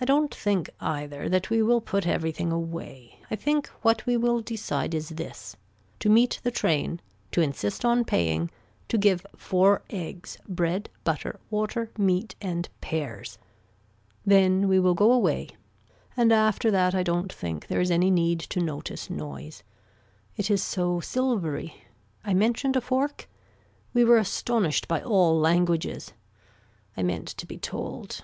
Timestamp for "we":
1.48-1.62, 4.04-4.16, 14.66-14.80, 23.92-24.02